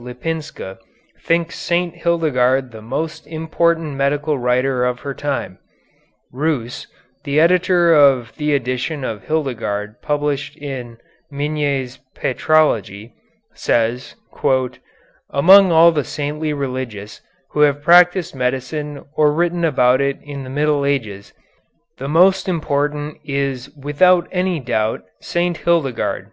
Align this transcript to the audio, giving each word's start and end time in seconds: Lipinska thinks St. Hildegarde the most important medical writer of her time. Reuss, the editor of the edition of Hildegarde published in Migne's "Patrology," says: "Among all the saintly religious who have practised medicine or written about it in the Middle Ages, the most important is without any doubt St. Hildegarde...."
Lipinska 0.00 0.78
thinks 1.24 1.58
St. 1.58 1.92
Hildegarde 1.96 2.70
the 2.70 2.80
most 2.80 3.26
important 3.26 3.96
medical 3.96 4.38
writer 4.38 4.84
of 4.84 5.00
her 5.00 5.12
time. 5.12 5.58
Reuss, 6.32 6.86
the 7.24 7.40
editor 7.40 7.92
of 7.92 8.32
the 8.36 8.54
edition 8.54 9.02
of 9.02 9.24
Hildegarde 9.24 9.96
published 10.00 10.56
in 10.56 10.98
Migne's 11.32 11.98
"Patrology," 12.14 13.10
says: 13.54 14.14
"Among 15.30 15.72
all 15.72 15.90
the 15.90 16.04
saintly 16.04 16.52
religious 16.52 17.20
who 17.50 17.62
have 17.62 17.82
practised 17.82 18.36
medicine 18.36 19.04
or 19.16 19.32
written 19.32 19.64
about 19.64 20.00
it 20.00 20.20
in 20.22 20.44
the 20.44 20.48
Middle 20.50 20.86
Ages, 20.86 21.32
the 21.96 22.06
most 22.08 22.48
important 22.48 23.18
is 23.24 23.68
without 23.74 24.28
any 24.30 24.60
doubt 24.60 25.02
St. 25.18 25.56
Hildegarde...." 25.56 26.28